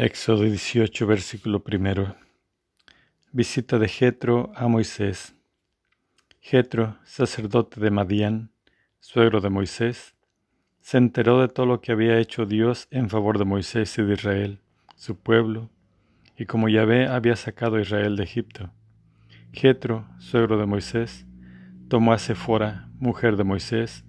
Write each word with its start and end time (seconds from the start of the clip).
Éxodo 0.00 0.44
18, 0.44 1.08
versículo 1.08 1.64
primero. 1.64 2.14
Visita 3.32 3.80
de 3.80 3.88
Jetro 3.88 4.52
a 4.54 4.68
Moisés. 4.68 5.34
Jetro, 6.40 6.96
sacerdote 7.02 7.80
de 7.80 7.90
Madián, 7.90 8.52
suegro 9.00 9.40
de 9.40 9.50
Moisés, 9.50 10.14
se 10.80 10.98
enteró 10.98 11.40
de 11.40 11.48
todo 11.48 11.66
lo 11.66 11.80
que 11.80 11.90
había 11.90 12.16
hecho 12.20 12.46
Dios 12.46 12.86
en 12.92 13.10
favor 13.10 13.40
de 13.40 13.44
Moisés 13.44 13.98
y 13.98 14.02
de 14.02 14.12
Israel, 14.12 14.60
su 14.94 15.18
pueblo, 15.18 15.68
y 16.36 16.46
como 16.46 16.68
Yahvé 16.68 17.08
había 17.08 17.34
sacado 17.34 17.74
a 17.74 17.80
Israel 17.80 18.14
de 18.14 18.22
Egipto. 18.22 18.70
Jetro, 19.52 20.06
suegro 20.20 20.58
de 20.58 20.66
Moisés, 20.66 21.26
tomó 21.88 22.12
a 22.12 22.18
Sephora, 22.18 22.88
mujer 23.00 23.36
de 23.36 23.42
Moisés, 23.42 24.04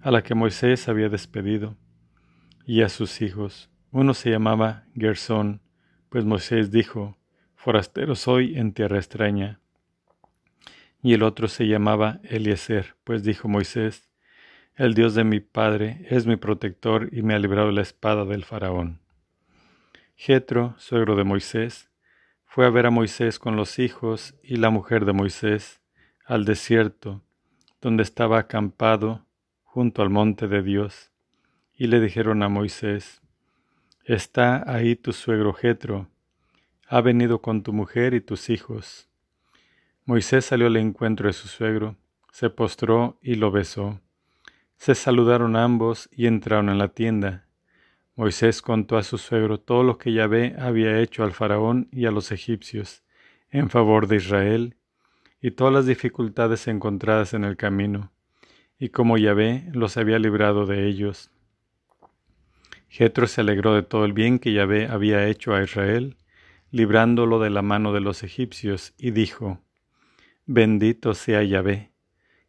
a 0.00 0.10
la 0.10 0.22
que 0.22 0.34
Moisés 0.34 0.88
había 0.88 1.10
despedido, 1.10 1.76
y 2.64 2.80
a 2.80 2.88
sus 2.88 3.20
hijos, 3.20 3.68
uno 3.94 4.12
se 4.12 4.28
llamaba 4.28 4.86
Gersón, 4.96 5.60
pues 6.08 6.24
Moisés 6.24 6.72
dijo, 6.72 7.16
Forastero 7.54 8.16
soy 8.16 8.58
en 8.58 8.72
tierra 8.72 8.96
extraña. 8.96 9.60
Y 11.00 11.12
el 11.12 11.22
otro 11.22 11.46
se 11.46 11.68
llamaba 11.68 12.18
Eliezer, 12.24 12.96
pues 13.04 13.22
dijo 13.22 13.46
Moisés, 13.46 14.10
El 14.74 14.94
Dios 14.94 15.14
de 15.14 15.22
mi 15.22 15.38
padre 15.38 16.04
es 16.10 16.26
mi 16.26 16.34
protector 16.34 17.08
y 17.12 17.22
me 17.22 17.34
ha 17.34 17.38
librado 17.38 17.70
la 17.70 17.82
espada 17.82 18.24
del 18.24 18.44
faraón. 18.44 18.98
Jetro, 20.16 20.74
suegro 20.76 21.14
de 21.14 21.22
Moisés, 21.22 21.88
fue 22.44 22.66
a 22.66 22.70
ver 22.70 22.86
a 22.86 22.90
Moisés 22.90 23.38
con 23.38 23.54
los 23.54 23.78
hijos 23.78 24.34
y 24.42 24.56
la 24.56 24.70
mujer 24.70 25.04
de 25.04 25.12
Moisés 25.12 25.80
al 26.26 26.44
desierto, 26.44 27.22
donde 27.80 28.02
estaba 28.02 28.40
acampado 28.40 29.24
junto 29.62 30.02
al 30.02 30.10
monte 30.10 30.48
de 30.48 30.62
Dios, 30.62 31.12
y 31.76 31.86
le 31.86 32.00
dijeron 32.00 32.42
a 32.42 32.48
Moisés, 32.48 33.23
Está 34.06 34.70
ahí 34.70 34.96
tu 34.96 35.14
suegro 35.14 35.54
Jetro, 35.54 36.10
ha 36.88 37.00
venido 37.00 37.40
con 37.40 37.62
tu 37.62 37.72
mujer 37.72 38.12
y 38.12 38.20
tus 38.20 38.50
hijos. 38.50 39.08
Moisés 40.04 40.44
salió 40.44 40.66
al 40.66 40.76
encuentro 40.76 41.26
de 41.26 41.32
su 41.32 41.48
suegro, 41.48 41.96
se 42.30 42.50
postró 42.50 43.18
y 43.22 43.36
lo 43.36 43.50
besó. 43.50 44.02
Se 44.76 44.94
saludaron 44.94 45.56
ambos 45.56 46.10
y 46.12 46.26
entraron 46.26 46.68
en 46.68 46.76
la 46.76 46.88
tienda. 46.88 47.46
Moisés 48.14 48.60
contó 48.60 48.98
a 48.98 49.02
su 49.02 49.16
suegro 49.16 49.58
todo 49.58 49.82
lo 49.82 49.96
que 49.96 50.12
Yahvé 50.12 50.54
había 50.58 51.00
hecho 51.00 51.24
al 51.24 51.32
faraón 51.32 51.88
y 51.90 52.04
a 52.04 52.10
los 52.10 52.30
egipcios 52.30 53.02
en 53.48 53.70
favor 53.70 54.06
de 54.06 54.16
Israel 54.16 54.76
y 55.40 55.52
todas 55.52 55.72
las 55.72 55.86
dificultades 55.86 56.68
encontradas 56.68 57.32
en 57.32 57.44
el 57.44 57.56
camino, 57.56 58.12
y 58.78 58.90
cómo 58.90 59.16
Yahvé 59.16 59.70
los 59.72 59.96
había 59.96 60.18
librado 60.18 60.66
de 60.66 60.86
ellos. 60.88 61.30
Jetro 62.96 63.26
se 63.26 63.40
alegró 63.40 63.74
de 63.74 63.82
todo 63.82 64.04
el 64.04 64.12
bien 64.12 64.38
que 64.38 64.52
Yahvé 64.52 64.86
había 64.86 65.26
hecho 65.26 65.52
a 65.52 65.64
Israel, 65.64 66.16
librándolo 66.70 67.40
de 67.40 67.50
la 67.50 67.60
mano 67.60 67.92
de 67.92 67.98
los 67.98 68.22
egipcios, 68.22 68.94
y 68.96 69.10
dijo, 69.10 69.60
Bendito 70.46 71.14
sea 71.14 71.42
Yahvé, 71.42 71.90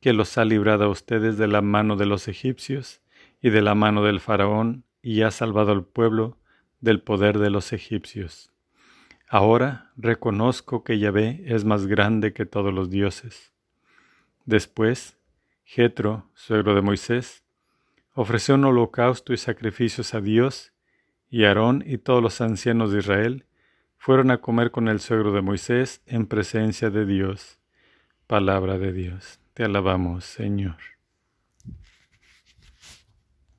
que 0.00 0.14
los 0.14 0.38
ha 0.38 0.46
librado 0.46 0.84
a 0.84 0.88
ustedes 0.88 1.36
de 1.36 1.46
la 1.46 1.60
mano 1.60 1.96
de 1.96 2.06
los 2.06 2.26
egipcios 2.26 3.02
y 3.42 3.50
de 3.50 3.60
la 3.60 3.74
mano 3.74 4.02
del 4.02 4.18
faraón, 4.18 4.84
y 5.02 5.20
ha 5.20 5.30
salvado 5.30 5.72
al 5.72 5.84
pueblo 5.84 6.38
del 6.80 7.02
poder 7.02 7.38
de 7.38 7.50
los 7.50 7.74
egipcios. 7.74 8.50
Ahora 9.28 9.92
reconozco 9.98 10.84
que 10.84 10.98
Yahvé 10.98 11.42
es 11.44 11.66
más 11.66 11.86
grande 11.86 12.32
que 12.32 12.46
todos 12.46 12.72
los 12.72 12.88
dioses. 12.88 13.52
Después, 14.46 15.18
Jetro, 15.64 16.30
suegro 16.32 16.74
de 16.74 16.80
Moisés, 16.80 17.44
ofreció 18.14 18.54
un 18.54 18.64
holocausto 18.64 19.32
y 19.32 19.36
sacrificios 19.36 20.14
a 20.14 20.20
Dios, 20.20 20.72
y 21.28 21.44
Aarón 21.44 21.84
y 21.86 21.98
todos 21.98 22.22
los 22.22 22.40
ancianos 22.40 22.92
de 22.92 22.98
Israel 22.98 23.46
fueron 23.96 24.30
a 24.30 24.40
comer 24.40 24.70
con 24.70 24.88
el 24.88 25.00
suegro 25.00 25.32
de 25.32 25.42
Moisés 25.42 26.02
en 26.06 26.26
presencia 26.26 26.90
de 26.90 27.06
Dios. 27.06 27.58
Palabra 28.26 28.78
de 28.78 28.92
Dios. 28.92 29.40
Te 29.54 29.64
alabamos, 29.64 30.24
Señor. 30.24 30.76